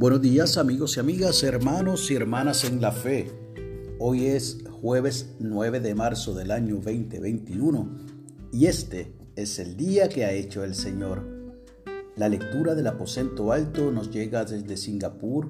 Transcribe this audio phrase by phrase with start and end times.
[0.00, 3.32] Buenos días amigos y amigas, hermanos y hermanas en la fe.
[3.98, 7.96] Hoy es jueves 9 de marzo del año 2021
[8.52, 11.26] y este es el día que ha hecho el Señor.
[12.14, 15.48] La lectura del aposento alto nos llega desde Singapur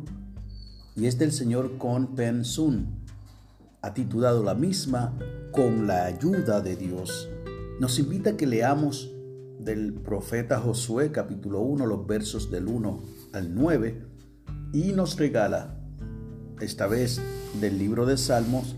[0.96, 3.05] y es del señor Kon Pen Sun.
[3.83, 5.15] Ha titulado la misma
[5.53, 7.29] Con la ayuda de Dios.
[7.80, 9.13] Nos invita a que leamos
[9.58, 13.03] del profeta Josué capítulo 1 los versos del 1
[13.35, 14.07] al 9
[14.72, 15.75] y nos regala,
[16.61, 17.21] esta vez
[17.61, 18.77] del libro de Salmos,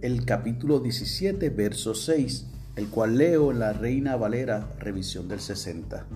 [0.00, 6.06] el capítulo 17, verso 6, el cual leo en la Reina Valera, revisión del 60.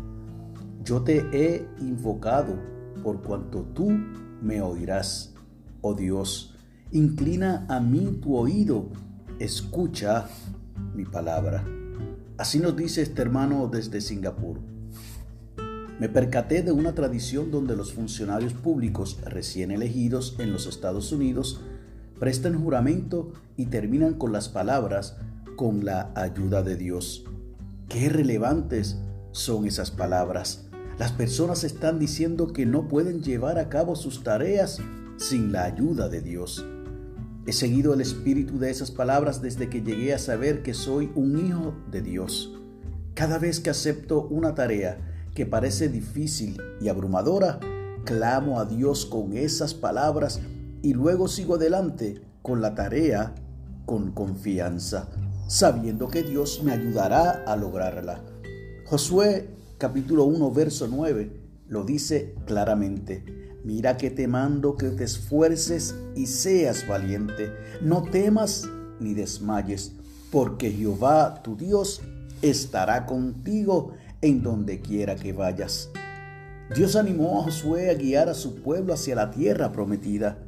[0.83, 2.59] Yo te he invocado
[3.03, 3.91] por cuanto tú
[4.43, 5.35] me oirás,
[5.83, 6.57] oh Dios.
[6.91, 8.91] Inclina a mí tu oído,
[9.39, 10.27] escucha
[10.95, 11.65] mi palabra.
[12.39, 14.76] Así nos dice este hermano desde Singapur.
[15.99, 21.63] Me percaté de una tradición donde los funcionarios públicos recién elegidos en los Estados Unidos
[22.21, 25.17] prestan juramento y terminan con las palabras
[25.57, 27.25] con la ayuda de Dios.
[27.89, 28.99] Qué relevantes
[29.33, 30.67] son esas palabras.
[30.99, 34.79] Las personas están diciendo que no pueden llevar a cabo sus tareas
[35.17, 36.67] sin la ayuda de Dios.
[37.47, 41.39] He seguido el espíritu de esas palabras desde que llegué a saber que soy un
[41.47, 42.53] hijo de Dios.
[43.15, 47.61] Cada vez que acepto una tarea, que parece difícil y abrumadora,
[48.05, 50.41] clamo a Dios con esas palabras
[50.83, 53.35] y luego sigo adelante con la tarea
[53.85, 55.11] con confianza,
[55.47, 58.25] sabiendo que Dios me ayudará a lograrla.
[58.87, 61.31] Josué capítulo 1 verso 9
[61.69, 63.23] lo dice claramente.
[63.63, 67.53] Mira que te mando que te esfuerces y seas valiente.
[67.83, 68.67] No temas
[69.01, 69.93] ni desmayes,
[70.33, 72.01] porque Jehová tu Dios
[72.41, 75.91] estará contigo en donde quiera que vayas.
[76.75, 80.39] Dios animó a Josué a guiar a su pueblo hacia la tierra prometida.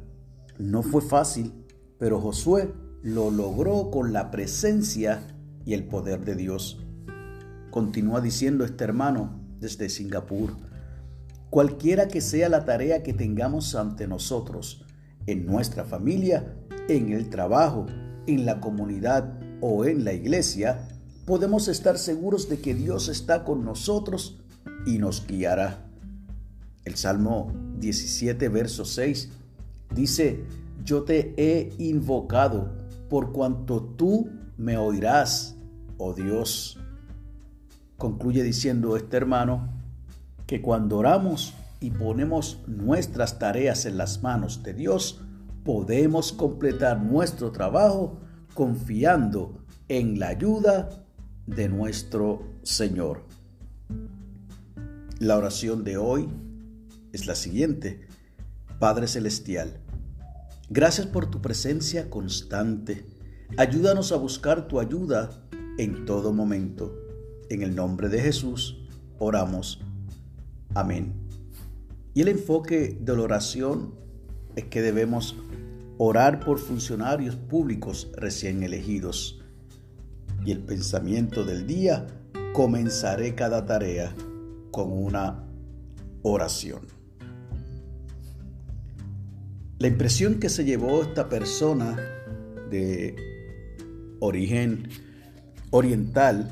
[0.57, 1.53] No fue fácil,
[1.97, 5.25] pero Josué lo logró con la presencia
[5.65, 6.85] y el poder de Dios.
[7.71, 10.55] Continúa diciendo este hermano desde Singapur,
[11.49, 14.85] cualquiera que sea la tarea que tengamos ante nosotros,
[15.25, 16.55] en nuestra familia,
[16.87, 17.85] en el trabajo,
[18.27, 20.87] en la comunidad o en la iglesia,
[21.29, 24.39] podemos estar seguros de que Dios está con nosotros
[24.87, 25.85] y nos guiará.
[26.85, 29.29] El Salmo 17, verso 6
[29.93, 30.43] dice,
[30.83, 32.71] yo te he invocado
[33.11, 35.55] por cuanto tú me oirás,
[35.99, 36.79] oh Dios.
[37.99, 39.69] Concluye diciendo este hermano
[40.47, 45.21] que cuando oramos y ponemos nuestras tareas en las manos de Dios,
[45.63, 48.17] podemos completar nuestro trabajo
[48.55, 49.59] confiando
[49.89, 51.05] en la ayuda
[51.55, 53.23] de nuestro Señor.
[55.19, 56.29] La oración de hoy
[57.11, 58.07] es la siguiente.
[58.79, 59.79] Padre Celestial,
[60.69, 63.05] gracias por tu presencia constante.
[63.57, 65.31] Ayúdanos a buscar tu ayuda
[65.77, 66.95] en todo momento.
[67.49, 68.77] En el nombre de Jesús
[69.17, 69.81] oramos.
[70.75, 71.13] Amén.
[72.13, 73.95] Y el enfoque de la oración
[74.55, 75.35] es que debemos
[75.97, 79.38] orar por funcionarios públicos recién elegidos
[80.45, 82.07] y el pensamiento del día,
[82.53, 84.13] comenzaré cada tarea
[84.71, 85.43] con una
[86.23, 86.81] oración.
[89.77, 91.95] La impresión que se llevó esta persona
[92.69, 93.15] de
[94.19, 94.89] origen
[95.71, 96.51] oriental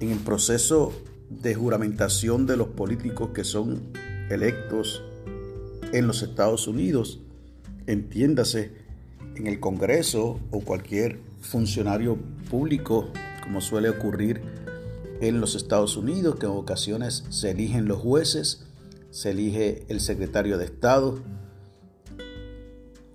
[0.00, 0.92] en el proceso
[1.30, 3.92] de juramentación de los políticos que son
[4.30, 5.02] electos
[5.92, 7.20] en los Estados Unidos,
[7.86, 8.72] entiéndase,
[9.36, 13.08] en el Congreso o cualquier funcionario público,
[13.42, 14.40] como suele ocurrir
[15.20, 18.66] en los Estados Unidos, que en ocasiones se eligen los jueces,
[19.10, 21.18] se elige el secretario de Estado,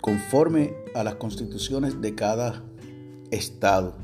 [0.02, 2.64] conforme a las constituciones de cada
[3.30, 3.96] estado.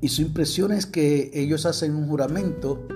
[0.00, 2.86] Y su impresión es que ellos hacen un juramento,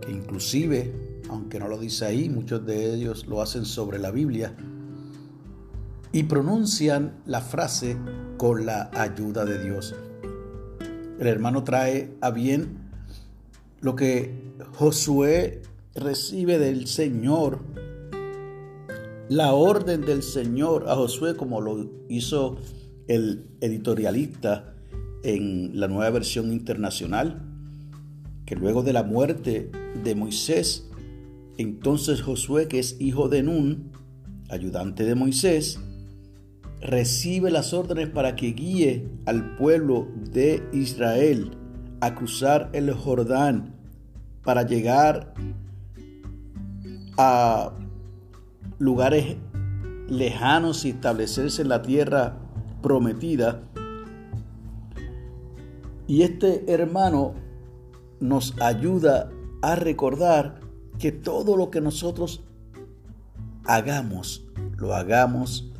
[0.00, 4.54] que inclusive, aunque no lo dice ahí, muchos de ellos lo hacen sobre la Biblia,
[6.12, 7.96] y pronuncian la frase
[8.36, 9.94] con la ayuda de Dios.
[11.18, 12.78] El hermano trae a bien
[13.80, 14.34] lo que
[14.72, 15.62] Josué
[15.94, 17.60] recibe del Señor,
[19.28, 22.58] la orden del Señor a Josué como lo hizo
[23.08, 24.74] el editorialista
[25.22, 27.42] en la nueva versión internacional,
[28.44, 29.70] que luego de la muerte
[30.02, 30.88] de Moisés,
[31.56, 33.92] entonces Josué, que es hijo de Nun,
[34.48, 35.78] ayudante de Moisés,
[36.84, 41.56] recibe las órdenes para que guíe al pueblo de Israel
[42.00, 43.74] a cruzar el Jordán
[44.44, 45.32] para llegar
[47.16, 47.72] a
[48.78, 49.36] lugares
[50.08, 52.36] lejanos y establecerse en la tierra
[52.82, 53.62] prometida.
[56.06, 57.32] Y este hermano
[58.20, 59.30] nos ayuda
[59.62, 60.60] a recordar
[60.98, 62.44] que todo lo que nosotros
[63.64, 64.44] hagamos,
[64.76, 65.73] lo hagamos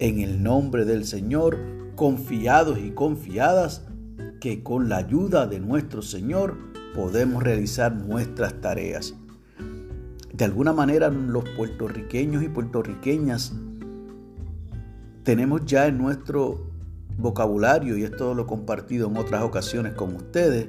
[0.00, 1.58] en el nombre del Señor,
[1.94, 3.84] confiados y confiadas
[4.40, 6.56] que con la ayuda de nuestro Señor
[6.94, 9.14] podemos realizar nuestras tareas.
[10.32, 13.52] De alguna manera los puertorriqueños y puertorriqueñas
[15.22, 16.70] tenemos ya en nuestro
[17.18, 20.68] vocabulario, y esto lo he compartido en otras ocasiones con ustedes,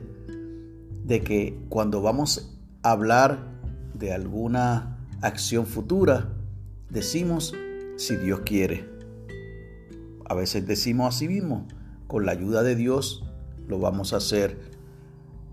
[1.06, 3.40] de que cuando vamos a hablar
[3.94, 6.28] de alguna acción futura,
[6.90, 7.56] decimos
[7.96, 8.91] si Dios quiere.
[10.32, 11.68] A veces decimos así mismo,
[12.08, 13.26] con la ayuda de Dios
[13.68, 14.62] lo vamos a hacer.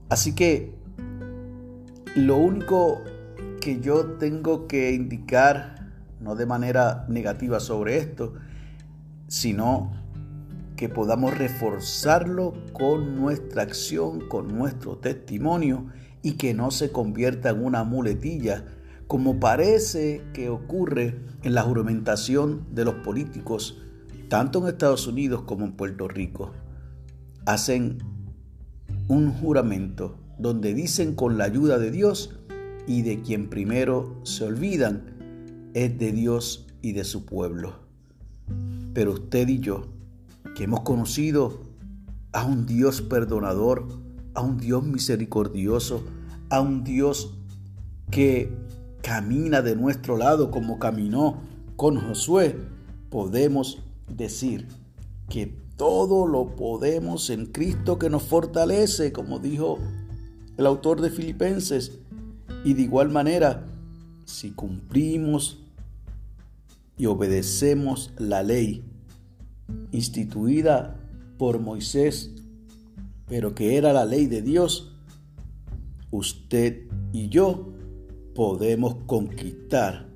[0.08, 0.72] Así que
[2.14, 3.02] lo único
[3.60, 5.90] que yo tengo que indicar,
[6.20, 8.34] no de manera negativa sobre esto,
[9.26, 9.90] sino
[10.76, 15.86] que podamos reforzarlo con nuestra acción, con nuestro testimonio
[16.22, 18.64] y que no se convierta en una muletilla,
[19.08, 23.82] como parece que ocurre en la juramentación de los políticos,
[24.28, 26.52] tanto en Estados Unidos como en Puerto Rico.
[27.46, 27.98] Hacen
[29.08, 32.38] un juramento donde dicen con la ayuda de Dios
[32.86, 37.74] y de quien primero se olvidan es de Dios y de su pueblo.
[38.94, 39.86] Pero usted y yo,
[40.54, 41.60] que hemos conocido
[42.32, 43.88] a un Dios perdonador,
[44.34, 46.04] a un Dios misericordioso,
[46.50, 47.34] a un Dios
[48.10, 48.52] que
[49.02, 51.42] camina de nuestro lado como caminó
[51.76, 52.56] con Josué,
[53.10, 53.82] podemos
[54.14, 54.66] decir
[55.28, 55.46] que
[55.76, 59.78] todo lo podemos en Cristo que nos fortalece, como dijo
[60.56, 61.98] el autor de Filipenses.
[62.64, 63.64] Y de igual manera,
[64.24, 65.58] si cumplimos
[66.96, 68.82] y obedecemos la ley
[69.92, 70.96] instituida
[71.38, 72.32] por Moisés,
[73.26, 74.92] pero que era la ley de Dios,
[76.10, 77.72] usted y yo
[78.34, 80.08] podemos conquistar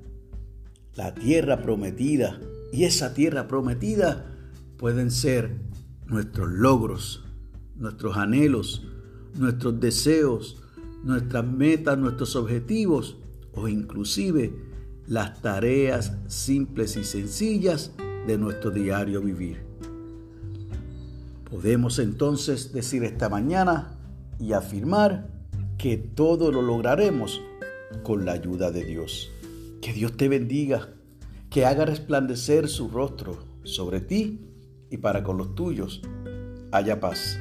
[0.95, 2.39] la tierra prometida.
[2.73, 4.25] Y esa tierra prometida
[4.77, 5.59] pueden ser
[6.07, 7.23] nuestros logros,
[7.75, 8.87] nuestros anhelos,
[9.35, 10.59] nuestros deseos,
[11.03, 13.17] nuestras metas, nuestros objetivos
[13.53, 14.55] o inclusive
[15.05, 17.91] las tareas simples y sencillas
[18.25, 19.61] de nuestro diario vivir.
[21.51, 23.99] Podemos entonces decir esta mañana
[24.39, 25.29] y afirmar
[25.77, 27.39] que todo lo lograremos
[28.01, 29.29] con la ayuda de Dios.
[29.79, 30.89] Que Dios te bendiga,
[31.53, 34.41] que haga resplandecer su rostro sobre ti
[34.89, 36.01] y para con los tuyos
[36.71, 37.37] haya paz.